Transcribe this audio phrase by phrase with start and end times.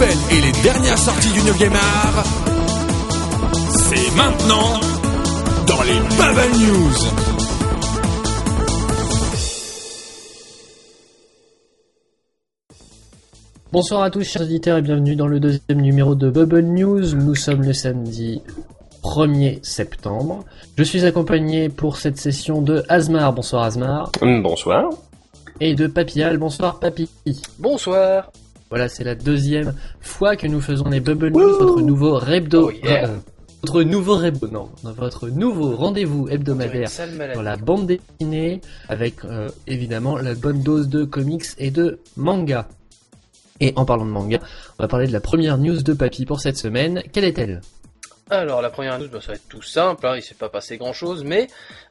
[0.00, 2.24] nouvelles et les dernières sorties du 9 art,
[3.76, 4.80] c'est maintenant
[5.66, 6.94] dans les Bubble News.
[13.72, 17.14] Bonsoir à tous chers auditeurs et bienvenue dans le deuxième numéro de Bubble News.
[17.14, 18.42] Nous sommes le samedi
[19.02, 20.44] 1er septembre.
[20.76, 23.32] Je suis accompagné pour cette session de Asmar.
[23.32, 24.10] Bonsoir Asmar.
[24.20, 24.90] Bonsoir.
[25.60, 26.38] Et de Papial.
[26.38, 27.08] Bonsoir Papy.
[27.58, 28.30] Bonsoir.
[28.70, 32.68] Voilà, c'est la deuxième fois que nous faisons les Bubble News, votre nouveau hebdo...
[32.68, 33.08] Oh, yeah.
[33.08, 33.16] euh,
[33.62, 34.46] votre nouveau hebdo...
[34.46, 36.88] Non, votre nouveau rendez-vous hebdomadaire
[37.34, 42.68] dans la bande dessinée avec euh, évidemment la bonne dose de comics et de manga.
[43.58, 44.38] Et en parlant de manga,
[44.78, 47.02] on va parler de la première news de Papy pour cette semaine.
[47.12, 47.62] Quelle est-elle?
[48.32, 50.76] Alors la première news, bah, ça va être tout simple, hein, il s'est pas passé
[50.78, 51.48] grand chose, mais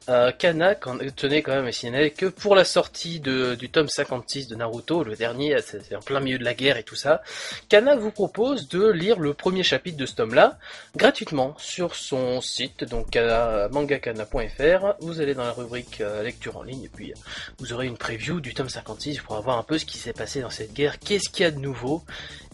[0.08, 4.48] euh, Kana tenait quand même à signaler que pour la sortie de, du tome 56
[4.48, 7.20] de Naruto, le dernier, c'est en plein milieu de la guerre et tout ça,
[7.68, 10.56] Kana vous propose de lire le premier chapitre de ce tome-là
[10.96, 14.94] gratuitement sur son site, donc kana- mangakana.fr.
[15.00, 17.16] Vous allez dans la rubrique euh, lecture en ligne et puis euh,
[17.58, 20.40] vous aurez une preview du tome 56 pour voir un peu ce qui s'est passé
[20.40, 22.02] dans cette guerre, qu'est-ce qu'il y a de nouveau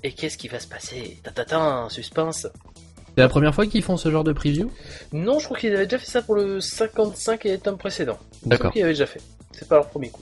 [0.02, 1.18] et qu'est-ce qui va se passer?
[1.22, 2.48] Tatatin, suspense.
[3.16, 4.70] C'est la première fois qu'ils font ce genre de preview?
[5.14, 8.18] Non, je crois qu'ils avaient déjà fait ça pour le 55 et les tomes précédents.
[8.44, 8.72] D'accord.
[8.72, 9.22] qu'ils avaient déjà fait.
[9.52, 10.20] C'est pas leur premier coup.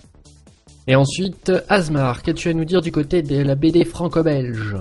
[0.86, 4.76] Et ensuite, Asmar, qu'as-tu à nous dire du côté de la BD franco-belge?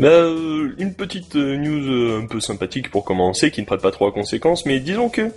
[0.00, 3.80] Bah, euh, une petite euh, news euh, un peu sympathique pour commencer, qui ne prête
[3.80, 5.30] pas trop à conséquences, mais disons que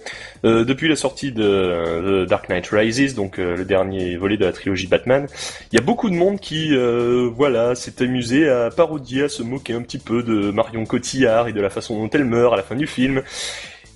[0.43, 4.51] euh, depuis la sortie de, Dark Knight Rises, donc euh, le dernier volet de la
[4.51, 5.27] trilogie Batman,
[5.71, 9.43] il y a beaucoup de monde qui, euh, voilà, s'est amusé à parodier, à se
[9.43, 12.57] moquer un petit peu de Marion Cotillard et de la façon dont elle meurt à
[12.57, 13.21] la fin du film.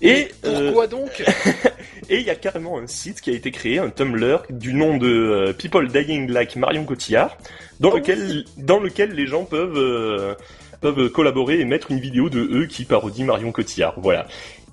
[0.02, 1.10] Et euh, Pourquoi donc?
[2.10, 4.98] Et il y a carrément un site qui a été créé, un Tumblr, du nom
[4.98, 7.38] de euh, People Dying Like Marion Cotillard,
[7.80, 10.36] dans, Oh lequel, dans lequel les gens peuvent, euh,
[10.82, 13.96] peuvent collaborer et mettre une vidéo de eux qui parodient Marion Cotillard.
[13.98, 14.28] Voilà.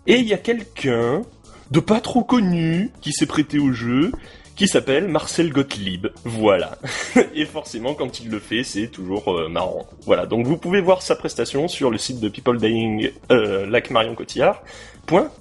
[0.07, 1.23] Et il y a quelqu'un
[1.71, 4.13] de pas trop connu qui s'est prêté au jeu,
[4.57, 6.09] qui s'appelle Marcel Gottlieb.
[6.25, 6.79] Voilà.
[7.35, 9.87] et forcément, quand il le fait, c'est toujours euh, marrant.
[10.05, 10.27] Voilà.
[10.27, 14.15] Donc vous pouvez voir sa prestation sur le site de People Dying euh, Like Marion
[14.15, 14.63] Cotillard.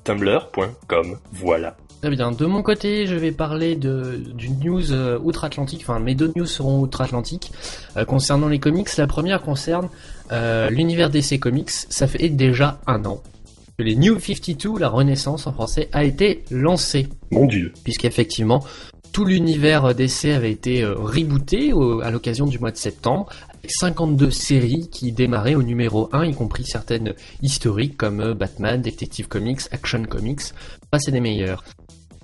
[0.03, 1.17] .tumblr.com.
[1.31, 1.77] Voilà.
[2.01, 2.31] Très bien.
[2.31, 5.81] De mon côté, je vais parler de d'une news euh, outre-Atlantique.
[5.83, 7.51] Enfin, mes deux news seront outre-Atlantique
[7.95, 8.89] euh, concernant les comics.
[8.97, 9.87] La première concerne
[10.31, 11.69] euh, l'univers DC Comics.
[11.69, 13.21] Ça fait déjà un an
[13.77, 17.71] que les New 52, la Renaissance en français, a été lancé, Mon dieu.
[17.83, 18.65] puisqu'effectivement
[19.11, 23.27] tout l'univers DC avait été euh, rebooté au- à l'occasion du mois de septembre.
[23.57, 28.81] Avec 52 séries qui démarraient au numéro 1, y compris certaines historiques comme euh, Batman,
[28.81, 30.41] Detective Comics, Action Comics,
[30.89, 31.63] pas c'est des meilleurs.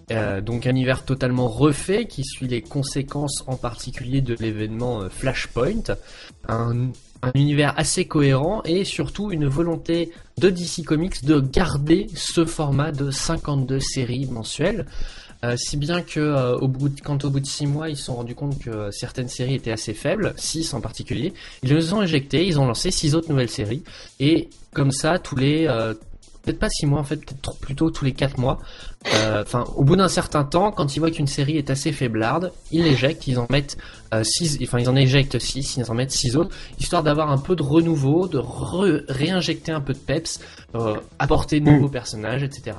[0.10, 5.10] Euh, donc un univers totalement refait qui suit les conséquences en particulier de l'événement euh,
[5.10, 5.84] Flashpoint,
[6.48, 6.92] un
[7.36, 13.12] univers assez cohérent et surtout une volonté de DC Comics de garder ce format de
[13.12, 14.86] 52 séries mensuelles.
[15.44, 17.98] Euh, si bien que euh, au bout de, quand au bout de 6 mois ils
[17.98, 21.74] se sont rendus compte que euh, certaines séries étaient assez faibles, 6 en particulier, ils
[21.74, 23.84] les ont éjectés, ils ont lancé 6 autres nouvelles séries
[24.20, 25.94] et comme ça tous les euh,
[26.42, 28.58] peut-être pas 6 mois en fait, peut-être plutôt tous les 4 mois.
[29.40, 32.84] Enfin, au bout d'un certain temps, quand ils voient qu'une série est assez faiblarde, ils
[32.84, 33.78] l'éjectent, ils en mettent
[34.22, 37.56] 6, enfin ils en éjectent 6, ils en mettent 6 autres, histoire d'avoir un peu
[37.56, 38.42] de renouveau, de
[39.10, 40.40] réinjecter un peu de peps,
[41.20, 42.78] apporter de nouveaux personnages, etc.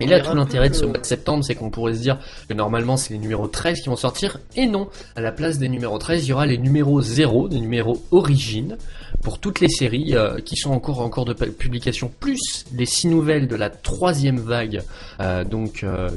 [0.00, 2.18] Et là, tout l'intérêt de ce le- mois de septembre, c'est qu'on pourrait se dire
[2.48, 4.38] que normalement, c'est les numéros 13 qui vont sortir.
[4.56, 7.60] Et non, à la place des numéros 13, il y aura les numéros 0, des
[7.60, 8.76] numéros origines,
[9.22, 12.86] pour toutes les séries euh, qui sont encore en cours de pu- publication, plus les
[12.86, 14.82] 6 nouvelles de la troisième vague,
[15.20, 16.08] euh, donc euh,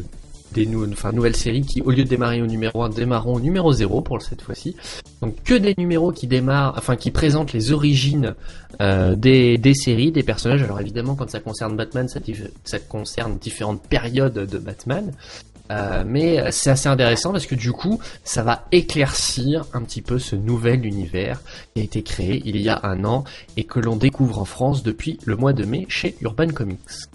[0.54, 4.02] des nouvelles séries qui, au lieu de démarrer au numéro 1, démarreront au numéro 0
[4.02, 4.76] pour cette fois-ci.
[5.22, 8.36] Donc que des numéros qui démarrent, enfin qui présentent les origines
[8.82, 10.64] euh, des, séries, des personnages.
[10.64, 15.12] Alors évidemment, quand ça concerne Batman, ça concerne différentes périodes de Batman.
[15.72, 20.02] Euh, mais euh, c'est assez intéressant parce que du coup, ça va éclaircir un petit
[20.02, 21.42] peu ce nouvel univers
[21.74, 23.24] qui a été créé il y a un an
[23.56, 27.08] et que l'on découvre en France depuis le mois de mai chez Urban Comics.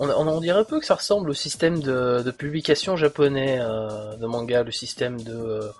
[0.00, 3.58] On, on, on dirait un peu que ça ressemble au système de, de publication japonais
[3.60, 5.70] euh, de manga, le système de euh,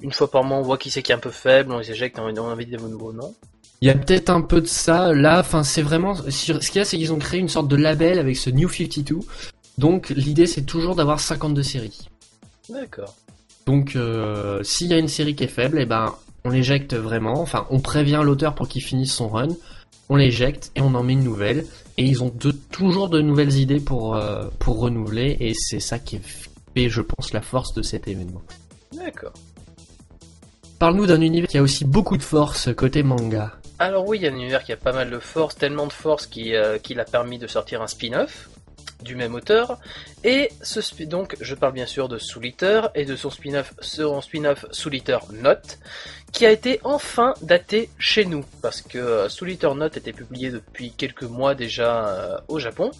[0.00, 1.90] une fois par mois on voit qui c'est qui est un peu faible, on les
[1.90, 3.34] éjecte, on, on invite des nouveaux, non?
[3.80, 5.40] Il y a peut-être un peu de ça là.
[5.40, 8.18] Enfin, c'est vraiment ce qu'il y a, c'est qu'ils ont créé une sorte de label
[8.18, 9.16] avec ce New 52.
[9.76, 12.08] Donc l'idée, c'est toujours d'avoir 52 séries.
[12.70, 13.14] D'accord.
[13.66, 17.40] Donc euh, s'il y a une série qui est faible, et ben on l'éjecte vraiment.
[17.40, 19.48] Enfin, on prévient l'auteur pour qu'il finisse son run.
[20.08, 21.64] On l'éjecte et on en met une nouvelle.
[21.96, 25.36] Et ils ont de, toujours de nouvelles idées pour euh, pour renouveler.
[25.40, 28.42] Et c'est ça qui fait, je pense, la force de cet événement.
[28.92, 29.32] D'accord.
[30.78, 33.52] Parle-nous d'un univers qui a aussi beaucoup de force côté manga.
[33.78, 35.92] Alors oui, il y a un univers qui a pas mal de force, tellement de
[35.92, 38.48] force qu'il euh, qu'il a permis de sortir un spin-off
[39.04, 39.78] du même auteur.
[40.24, 44.20] Et ce donc, je parle bien sûr de Soul Eater et de son spin-off, son
[44.20, 44.64] spin-off
[45.32, 45.78] Note,
[46.32, 50.50] qui a été enfin daté chez nous, parce que euh, Soul Eater Note était publié
[50.50, 52.90] depuis quelques mois déjà euh, au Japon.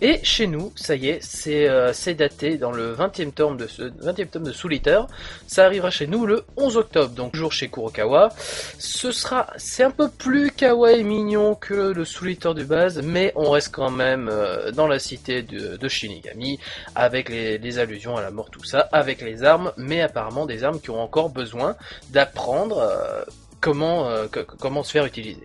[0.00, 3.82] Et chez nous, ça y est, c'est euh, daté dans le 20e tome de ce
[3.82, 5.06] 20e tome de Soul Eater.
[5.46, 8.30] Ça arrivera chez nous le 11 octobre, donc toujours chez Kurokawa.
[8.78, 13.00] Ce sera, c'est un peu plus kawaii et mignon que le Soul Eater de base,
[13.02, 16.58] mais on reste quand même euh, dans la cité de, de Shinigami,
[16.96, 20.64] avec les, les allusions à la mort, tout ça, avec les armes, mais apparemment des
[20.64, 21.76] armes qui ont encore besoin
[22.10, 23.22] d'apprendre euh,
[23.60, 24.26] comment, euh,
[24.58, 25.42] comment se faire utiliser.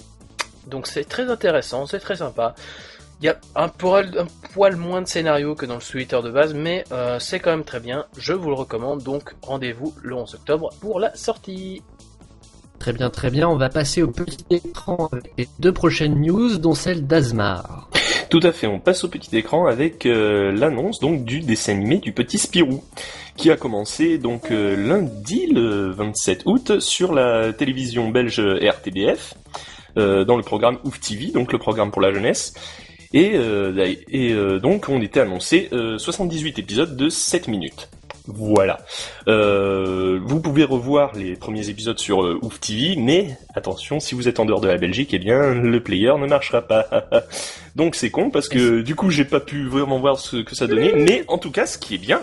[0.68, 2.56] Donc c'est très intéressant, c'est très sympa.
[3.22, 6.30] Il y a un poil, un poil moins de scénario que dans le Eater de
[6.30, 8.06] base, mais euh, c'est quand même très bien.
[8.18, 11.82] Je vous le recommande, donc rendez-vous le 11 octobre pour la sortie.
[12.80, 13.50] Très bien, très bien.
[13.50, 17.90] On va passer au petit écran avec les deux prochaines news, dont celle d'Azmar.
[18.30, 21.98] Tout à fait, on passe au petit écran avec euh, l'annonce donc du dessin animé
[21.98, 22.84] du petit Spirou,
[23.36, 29.34] qui a commencé donc euh, lundi le 27 août sur la télévision belge RTBF,
[29.98, 32.54] euh, dans le programme Ouf TV, donc le programme pour la jeunesse.
[33.14, 37.90] Et, euh, et euh, donc on était annoncé euh, 78 épisodes de 7 minutes.
[38.28, 38.80] Voilà.
[39.30, 44.28] Euh, vous pouvez revoir les premiers épisodes sur euh, Ouf TV, mais attention, si vous
[44.28, 46.88] êtes en dehors de la Belgique, eh bien le player ne marchera pas.
[47.76, 50.68] Donc c'est con parce que du coup j'ai pas pu vraiment voir ce que ça
[50.68, 52.22] donnait, mais en tout cas ce qui est bien,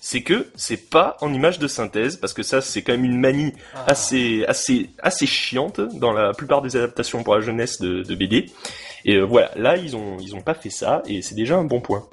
[0.00, 3.20] c'est que c'est pas en image de synthèse parce que ça c'est quand même une
[3.20, 3.52] manie
[3.86, 8.46] assez assez assez chiante dans la plupart des adaptations pour la jeunesse de, de BD.
[9.08, 11.64] Et euh, voilà, là ils ont ils ont pas fait ça et c'est déjà un
[11.64, 12.04] bon point.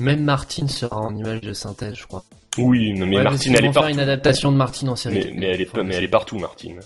[0.00, 2.24] Même Martine sera en image de synthèse, je crois.
[2.58, 3.90] Oui, mais Ouais, Martine elle est partout.
[3.90, 5.14] une adaptation de Martine en série.
[5.26, 6.80] Mais, mais elle est pas, mais elle est partout Martine.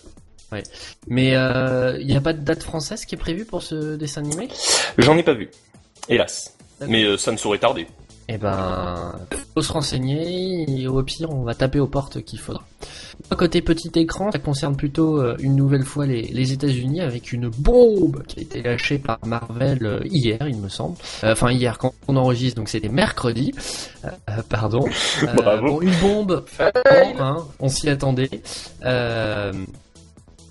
[1.06, 4.20] Mais euh, il n'y a pas de date française qui est prévue pour ce dessin
[4.22, 4.48] animé?
[4.98, 5.48] J'en ai pas vu,
[6.08, 6.56] hélas.
[6.88, 7.86] Mais euh, ça ne saurait tarder.
[8.32, 9.12] Eh ben,
[9.54, 12.62] faut se renseigner et au pire, on va taper aux portes qu'il faudra.
[13.36, 17.48] Côté petit écran, ça concerne plutôt euh, une nouvelle fois les, les États-Unis avec une
[17.48, 20.96] bombe qui a été lâchée par Marvel euh, hier, il me semble.
[21.24, 23.52] Euh, Enfin hier quand on enregistre, donc c'était mercredi.
[24.04, 24.08] Euh,
[24.48, 24.84] pardon.
[25.22, 25.66] Euh, Bravo.
[25.66, 26.44] bon, une bombe.
[27.18, 28.30] Hein, on s'y attendait.
[28.84, 29.52] Euh,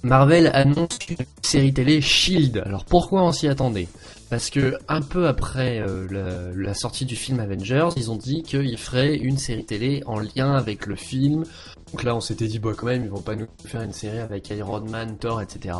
[0.03, 2.61] Marvel annonce une série télé Shield.
[2.65, 3.87] Alors pourquoi on s'y attendait?
[4.29, 8.77] Parce que un peu après euh, la, sortie du film Avengers, ils ont dit qu'ils
[8.77, 11.43] feraient une série télé en lien avec le film.
[11.91, 14.19] Donc là, on s'était dit, bah quand même, ils vont pas nous faire une série
[14.19, 15.75] avec Iron Man, Thor, etc.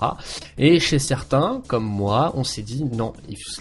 [0.58, 3.14] Et chez certains, comme moi, on s'est dit, non,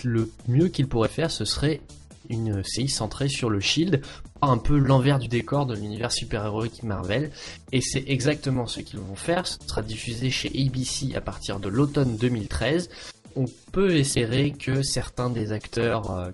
[0.02, 1.82] le mieux qu'ils pourraient faire, ce serait
[2.28, 4.02] une série centrée sur le Shield,
[4.42, 7.30] un peu l'envers du décor de l'univers super-héroïque Marvel.
[7.72, 9.46] Et c'est exactement ce qu'ils vont faire.
[9.46, 12.90] Ce sera diffusé chez ABC à partir de l'automne 2013.
[13.36, 16.30] On peut espérer que certains des acteurs, euh,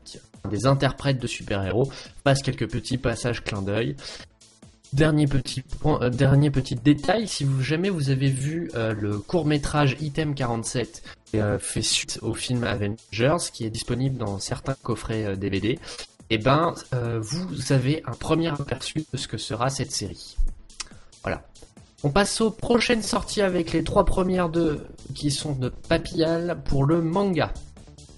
[0.51, 1.91] des interprètes de super-héros,
[2.25, 3.97] fassent quelques petits passages clin d'œil.
[4.93, 9.45] Dernier petit point, euh, dernier petit détail, si jamais vous avez vu euh, le court
[9.45, 11.24] métrage Item 47 qui euh,
[11.59, 15.79] fait suite au film Avengers, qui est disponible dans certains coffrets euh, DVD,
[16.31, 20.37] et ben euh, vous avez un premier aperçu de ce que sera cette série.
[21.23, 21.43] Voilà.
[22.03, 24.81] On passe aux prochaines sorties avec les trois premières de
[25.15, 27.53] qui sont de Papillal pour le manga.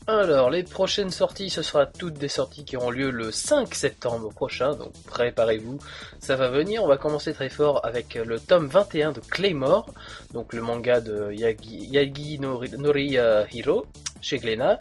[0.08, 4.32] Alors, les prochaines sorties, ce sera toutes des sorties qui auront lieu le 5 septembre
[4.32, 5.78] prochain, donc préparez-vous,
[6.20, 6.84] ça va venir.
[6.84, 9.92] On va commencer très fort avec le tome 21 de Claymore,
[10.32, 13.18] donc le manga de Yagi, Yagi Nori,
[13.52, 13.86] Hiro,
[14.20, 14.78] chez Glénat.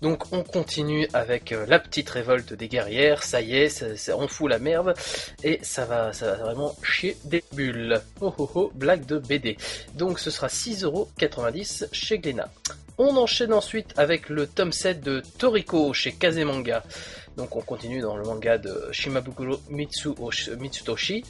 [0.00, 4.50] Donc on continue avec euh, la petite révolte des guerrières, ça y est, on fout
[4.50, 4.94] la merde,
[5.42, 8.00] et ça va, ça va vraiment chier des bulles.
[8.20, 9.56] Oh oh oh, blague de BD.
[9.94, 12.50] Donc ce sera 6,90€ chez Glénat.
[12.96, 16.84] On enchaîne ensuite avec le tome 7 de Toriko chez Kazemanga.
[17.36, 20.10] Donc on continue dans le manga de Shimabukuro Mitsu
[20.58, 21.24] Mitsutoshi.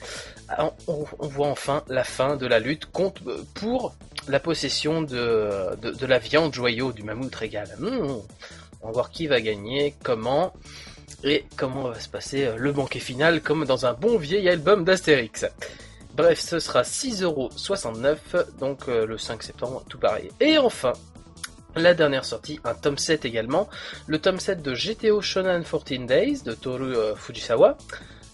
[0.49, 3.23] Ah, On, voit enfin la fin de la lutte contre,
[3.55, 3.95] pour
[4.29, 7.69] la possession de, la viande joyau du mammouth régal.
[7.79, 8.19] Hmm,
[8.83, 10.53] on va voir qui va gagner, comment,
[11.23, 15.47] et comment va se passer le banquet final comme dans un bon vieil album d'Astérix.
[16.15, 20.31] Bref, ce sera 6,69€, donc euh, le 5 septembre, tout pareil.
[20.39, 20.93] Et enfin,
[21.77, 23.69] la dernière sortie, un tome 7 également,
[24.07, 27.77] le tome 7 de GTO Shonen 14 Days de Toru euh, Fujisawa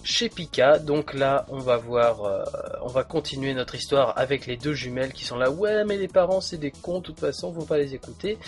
[0.03, 0.79] chez Pika.
[0.79, 2.45] Donc là, on va voir, euh,
[2.83, 5.51] on va continuer notre histoire avec les deux jumelles qui sont là.
[5.51, 8.39] Ouais, mais les parents, c'est des cons, de toute façon, faut pas les écouter.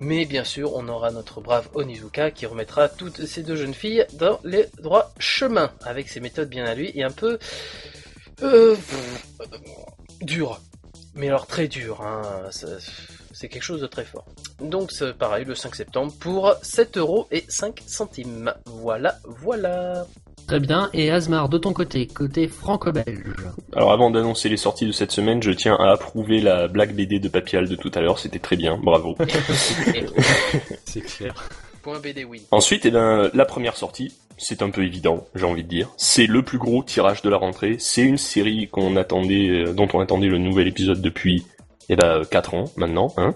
[0.00, 4.04] Mais bien sûr, on aura notre brave Onizuka qui remettra toutes ces deux jeunes filles
[4.14, 7.38] dans les droits chemins avec ses méthodes bien à lui et un peu
[8.42, 9.38] euh, pff,
[10.22, 10.60] dur.
[11.14, 12.22] Mais alors très dur, hein.
[13.32, 14.24] c'est quelque chose de très fort.
[14.60, 18.52] Donc c'est pareil, le 5 septembre pour 7 euros et 5 centimes.
[18.66, 20.06] Voilà, voilà.
[20.46, 20.90] Très bien.
[20.92, 23.46] Et Asmar, de ton côté, côté franco-belge.
[23.74, 27.20] Alors avant d'annoncer les sorties de cette semaine, je tiens à approuver la blague BD
[27.20, 29.16] de Papial de tout à l'heure, c'était très bien, bravo.
[30.84, 31.34] c'est clair.
[31.82, 32.42] Point BD, oui.
[32.50, 35.90] Ensuite, eh ben, la première sortie, c'est un peu évident, j'ai envie de dire.
[35.96, 37.76] C'est le plus gros tirage de la rentrée.
[37.78, 41.44] C'est une série qu'on attendait, euh, dont on attendait le nouvel épisode depuis,
[41.88, 43.12] eh ben, 4 ans maintenant.
[43.16, 43.34] Hein.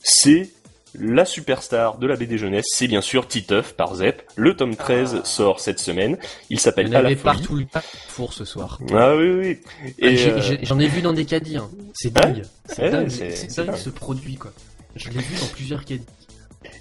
[0.00, 0.50] C'est
[0.94, 4.22] la superstar de la BD jeunesse, c'est bien sûr Titeuf par Zep.
[4.36, 6.16] Le tome 13 sort cette semaine.
[6.50, 7.16] Il s'appelle À la folie.
[7.16, 7.66] partout le
[8.08, 8.80] four ce soir.
[8.92, 9.58] Ah oui, oui.
[9.98, 11.58] Et euh, J'en ai, vu dans des caddies.
[11.58, 11.70] Hein.
[11.94, 12.42] C'est dingue.
[12.64, 13.10] C'est dingue.
[13.10, 14.52] C'est dingue ce produit, quoi.
[14.96, 16.04] Je l'ai vu dans plusieurs caddies.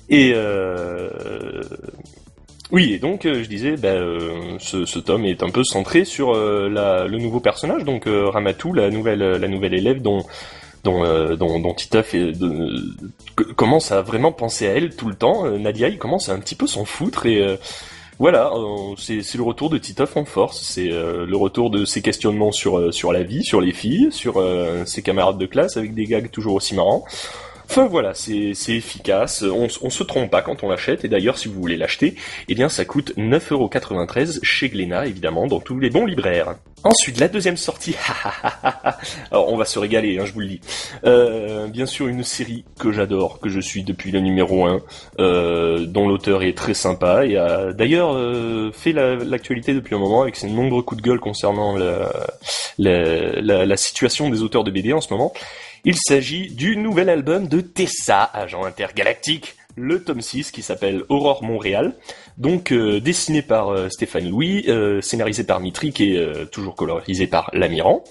[0.09, 1.09] Et euh...
[2.71, 6.33] Oui, et donc euh, je disais, ben, euh, ce, tome est un peu centré sur
[6.33, 10.25] le nouveau personnage, donc Ramatou, la nouvelle, la nouvelle élève dont
[10.83, 12.15] dont, dont, Titeuf
[13.57, 15.45] commence à vraiment penser à elle tout le temps.
[15.57, 17.57] Nadia, il commence à un petit peu s'en foutre et
[18.19, 18.53] voilà,
[18.97, 20.61] c'est le retour de Titeuf en force.
[20.61, 24.41] C'est le retour de ses questionnements sur sur la vie, sur les filles, sur
[24.85, 27.03] ses camarades de classe avec des gags toujours aussi marrants.
[27.69, 31.47] Enfin voilà, c'est efficace, on, on se trompe pas quand on l'achète, et d'ailleurs si
[31.47, 32.15] vous voulez l'acheter,
[32.47, 36.55] eh bien ça coûte 9,93€ chez Glénat, évidemment, dans tous les bons libraires.
[36.83, 37.95] Ensuite, la deuxième sortie,
[39.31, 40.61] alors on va se régaler, hein, je vous le dis.
[41.05, 44.79] Euh, bien sûr, une série que j'adore, que je suis depuis le numéro 1,
[45.19, 50.21] euh, dont l'auteur est très sympa, et a d'ailleurs euh, fait l'actualité depuis un moment
[50.21, 52.11] avec ses nombreux coups de gueule concernant la,
[52.77, 55.33] la, la situation des auteurs de BD en ce moment.
[55.83, 61.43] Il s'agit du nouvel album de Tessa, agent intergalactique, le tome 6 qui s'appelle Aurore
[61.43, 61.93] Montréal,
[62.37, 66.19] donc euh, dessiné par euh, Stéphane Louis, euh, scénarisé par Mitrick et
[66.51, 68.03] toujours colorisé par L'Amiran.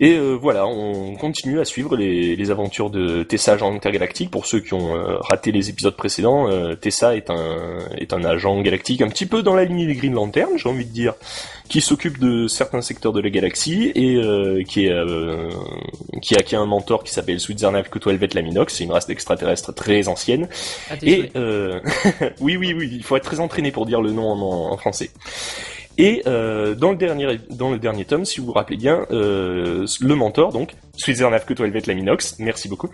[0.00, 4.30] Et euh, voilà, on continue à suivre les, les aventures de Tessa, agent intergalactique.
[4.30, 8.24] Pour ceux qui ont euh, raté les épisodes précédents, euh, Tessa est un, est un
[8.24, 11.14] agent galactique un petit peu dans la lignée des Green Lantern, j'ai envie de dire,
[11.68, 14.20] qui s'occupe de certains secteurs de la galaxie et
[14.64, 14.92] qui, est,
[16.20, 19.72] qui a qui a un mentor qui s'appelle Switzernav Kutuelvet Laminox, c'est une race d'extraterrestres
[19.72, 20.48] très ancienne.
[20.90, 21.30] Ah, et
[22.40, 25.10] oui, oui, oui, il faut être très entraîné pour dire le nom en, en français.
[25.96, 29.86] Et euh, dans le dernier dans le dernier tome, si vous vous rappelez bien, euh,
[30.00, 32.90] le mentor donc Switzernav que la Laminox, merci beaucoup,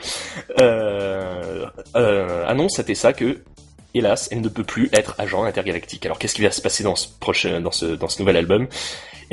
[0.60, 1.66] euh,
[1.96, 3.38] euh, annonce à Tessa que
[3.94, 6.04] hélas, elle ne peut plus être agent intergalactique.
[6.04, 8.68] Alors qu'est-ce qui va se passer dans ce prochain dans ce dans ce nouvel album?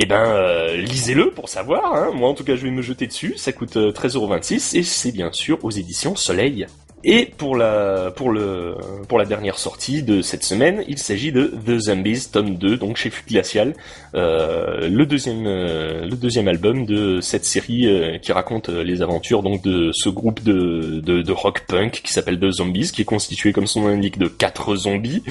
[0.00, 1.92] Eh ben, euh, lisez-le pour savoir.
[1.92, 2.12] Hein.
[2.14, 3.34] Moi, en tout cas, je vais me jeter dessus.
[3.36, 6.66] Ça coûte 13,26€ et c'est bien sûr aux éditions Soleil.
[7.04, 8.74] Et pour la, pour le,
[9.08, 12.96] pour la dernière sortie de cette semaine, il s'agit de The Zombies tome 2, donc
[12.96, 13.74] chez Flux Glacial,
[14.16, 19.00] euh, le deuxième, euh, le deuxième album de cette série euh, qui raconte euh, les
[19.00, 23.02] aventures donc de ce groupe de, de, de rock punk qui s'appelle The Zombies, qui
[23.02, 25.22] est constitué comme son nom l'indique de quatre zombies,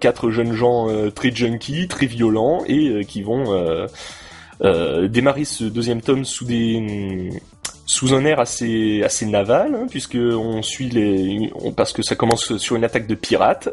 [0.00, 3.86] quatre jeunes gens très junkies, très violents et qui vont
[4.60, 7.30] démarrer ce deuxième tome sous des
[7.86, 12.56] sous un air assez assez naval, hein, puisque on suit les, parce que ça commence
[12.56, 13.68] sur une attaque de pirates.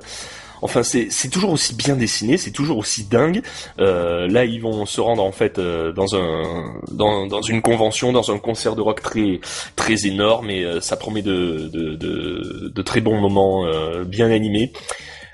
[0.63, 3.41] Enfin, c'est toujours aussi bien dessiné, c'est toujours aussi dingue.
[3.79, 8.11] Euh, là, ils vont se rendre en fait euh, dans un dans, dans une convention,
[8.11, 9.39] dans un concert de rock très
[9.75, 14.29] très énorme et euh, ça promet de de, de de, très bons moments euh, bien
[14.29, 14.71] animés.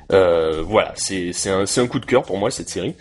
[0.09, 2.95] voilà, c'est un un coup de cœur pour moi cette série.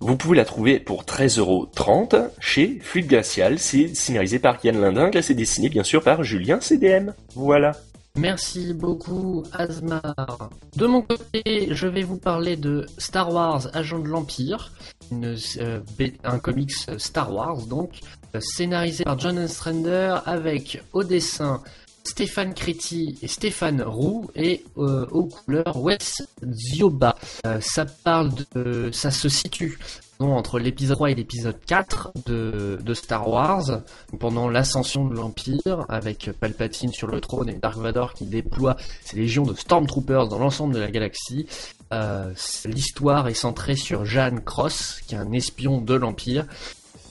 [0.00, 3.58] Vous pouvez la trouver pour 13,30€ chez Fluide Glacial.
[3.58, 7.14] C'est scénarisé par Yann Linding et c'est dessiné bien sûr par Julien CDM.
[7.34, 7.72] Voilà.
[8.16, 10.50] Merci beaucoup Asmar.
[10.74, 14.72] De mon côté, je vais vous parler de Star Wars Agent de l'Empire,
[15.12, 15.80] euh,
[16.24, 18.00] un comics Star Wars donc,
[18.40, 21.62] scénarisé par John Ostrander avec au dessin
[22.06, 27.16] Stéphane Créti et Stéphane Roux et euh, aux couleurs Wes Zioba.
[27.44, 29.78] Euh, ça parle de, ça se situe
[30.18, 33.82] entre l'épisode 3 et l'épisode 4 de, de, Star Wars,
[34.18, 39.16] pendant l'ascension de l'Empire, avec Palpatine sur le trône et Dark Vador qui déploie ses
[39.16, 41.46] légions de Stormtroopers dans l'ensemble de la galaxie.
[41.92, 42.32] Euh,
[42.64, 46.46] L'histoire est centrée sur Jeanne Cross, qui est un espion de l'Empire,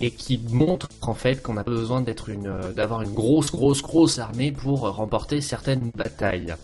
[0.01, 3.81] et qui montre en fait qu'on a besoin d'être une, euh, d'avoir une grosse, grosse,
[3.81, 6.55] grosse armée pour remporter certaines batailles.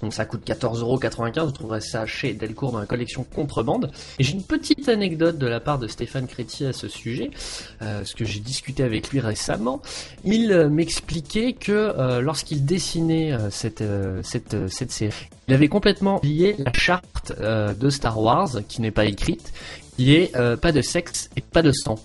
[0.00, 3.92] Donc ça coûte 14,95€, vous trouverez ça chez Delcourt dans la collection Contrebande.
[4.18, 7.30] Et j'ai une petite anecdote de la part de Stéphane Crétier à ce sujet,
[7.82, 9.80] euh, parce que j'ai discuté avec lui récemment.
[10.24, 13.84] Il euh, m'expliquait que lorsqu'il dessinait cette
[14.90, 19.52] série, il avait complètement oublié la charte de Star Wars, qui n'est pas écrite,
[19.96, 21.96] qui est pas de sexe et pas de sang.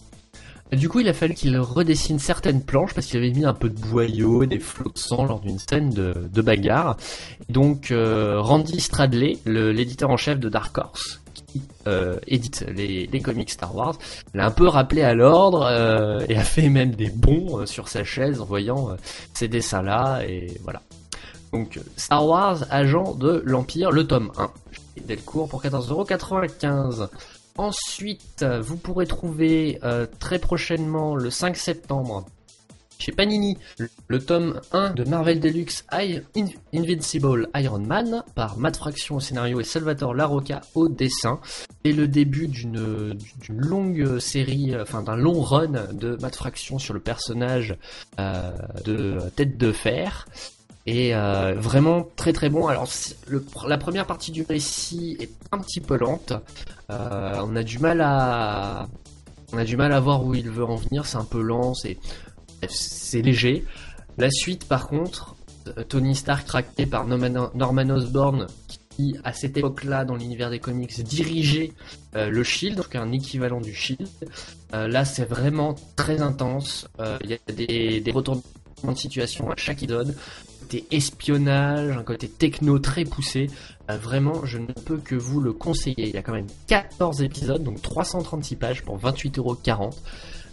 [0.72, 3.70] Du coup, il a fallu qu'il redessine certaines planches parce qu'il avait mis un peu
[3.70, 6.98] de boyau, des flots de sang lors d'une scène de, de bagarre.
[7.50, 13.50] Donc, euh, Randy Stradley, l'éditeur en chef de Dark Horse, qui euh, édite les, comics
[13.50, 13.98] Star Wars,
[14.34, 18.04] l'a un peu rappelé à l'ordre euh, et a fait même des bons sur sa
[18.04, 18.90] chaise en voyant
[19.34, 20.24] ces dessins-là.
[20.28, 20.82] Et voilà.
[21.54, 24.52] Donc, Star Wars, agent de l'Empire, le tome 1.
[25.08, 27.08] Delcourt pour 14,95€.
[27.58, 32.26] Ensuite, vous pourrez trouver euh, très prochainement, le 5 septembre,
[33.00, 33.58] chez Panini,
[34.08, 35.86] le tome 1 de Marvel Deluxe
[36.74, 41.40] Invincible Iron Man par Matt Fraction au scénario et Salvatore Larocca au dessin.
[41.84, 43.18] Et le début d'une
[43.50, 47.78] longue série, enfin d'un long run de Matt Fraction sur le personnage
[48.20, 48.52] euh,
[48.84, 50.26] de Tête de Fer.
[50.88, 52.68] Et euh, vraiment très très bon.
[52.68, 52.88] Alors
[53.68, 56.32] la première partie du récit est un petit peu lente.
[56.90, 58.88] Euh, on a du mal à
[59.52, 61.06] on a du mal à voir où il veut en venir.
[61.06, 61.74] C'est un peu lent.
[61.74, 61.98] C'est
[62.70, 63.66] c'est léger.
[64.18, 65.36] La suite par contre,
[65.78, 70.60] euh, Tony Stark traqué par Norman, Norman Osborn qui à cette époque-là dans l'univers des
[70.60, 71.74] comics dirigeait
[72.16, 74.08] le Shield, donc un équivalent du Shield.
[74.72, 76.88] Là c'est vraiment très intense.
[77.24, 78.42] Il y a des, des retournements
[78.86, 80.16] de situation à chaque épisode
[80.68, 83.50] côté espionnage, un côté techno très poussé.
[83.90, 86.10] Euh, vraiment, je ne peux que vous le conseiller.
[86.10, 89.94] Il y a quand même 14 épisodes, donc 336 pages pour 28,40€.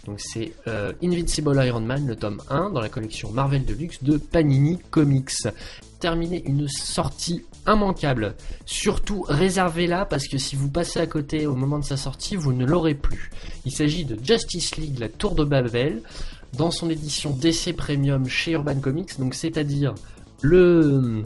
[0.05, 4.15] Donc c'est euh, Invincible Iron Man, le tome 1, dans la collection Marvel Deluxe de
[4.15, 5.49] Panini Comics.
[5.99, 8.35] Terminer une sortie immanquable.
[8.65, 12.53] Surtout réservez-la parce que si vous passez à côté au moment de sa sortie, vous
[12.53, 13.31] ne l'aurez plus.
[13.65, 16.03] Il s'agit de Justice League, la Tour de Babel,
[16.57, 19.95] dans son édition DC Premium chez Urban Comics, donc c'est-à-dire
[20.41, 21.23] le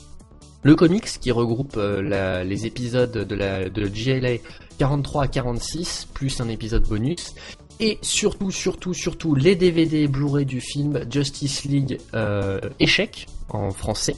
[0.62, 4.38] le comics qui regroupe euh, les épisodes de la de GLA
[4.78, 7.34] 43 à 46 plus un épisode bonus
[7.80, 14.16] et surtout surtout surtout les DVD Blu-ray du film Justice League euh, échec en français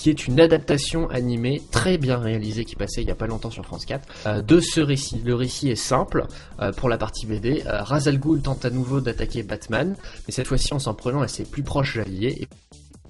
[0.00, 3.50] qui est une adaptation animée très bien réalisée qui passait il y a pas longtemps
[3.50, 5.20] sur France 4 euh, de ce récit.
[5.22, 6.26] Le récit est simple
[6.60, 7.62] euh, pour la partie BD.
[7.66, 9.94] Euh, Ra's al Ghul tente à nouveau d'attaquer Batman,
[10.26, 12.48] mais cette fois-ci en s'en prenant à ses plus proches alliés.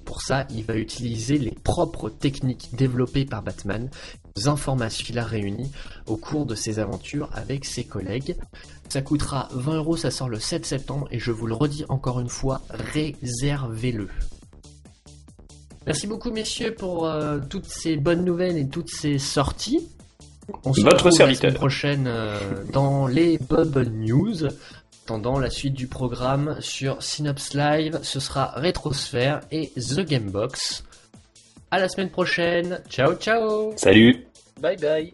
[0.03, 3.89] Pour ça, il va utiliser les propres techniques développées par Batman,
[4.35, 5.71] les informations qu'il a réunies
[6.07, 8.35] au cours de ses aventures avec ses collègues.
[8.89, 12.19] Ça coûtera 20 euros, ça sort le 7 septembre et je vous le redis encore
[12.19, 14.09] une fois, réservez-le.
[15.87, 19.87] Merci beaucoup messieurs pour euh, toutes ces bonnes nouvelles et toutes ces sorties.
[20.63, 22.37] On se Votre retrouve la semaine prochaine euh,
[22.71, 24.47] dans les Bubble News.
[25.05, 30.83] Attendant la suite du programme sur Synops Live, ce sera Rétrosphère et The Gamebox.
[31.71, 32.81] À la semaine prochaine.
[32.89, 34.25] Ciao ciao Salut
[34.59, 35.13] Bye bye.